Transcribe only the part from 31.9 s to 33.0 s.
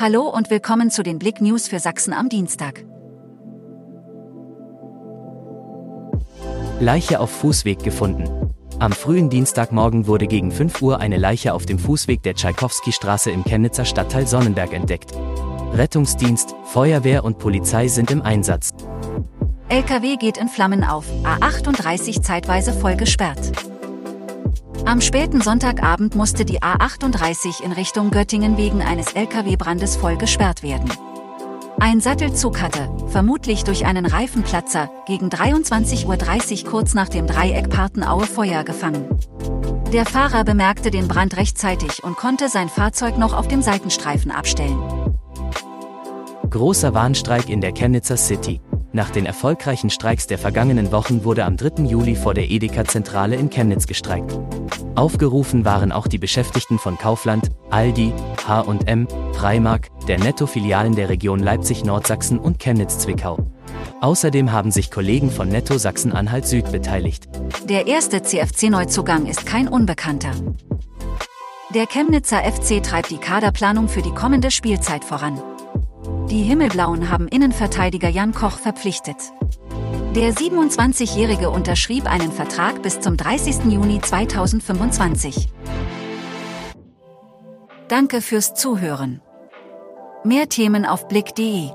Sattelzug hatte,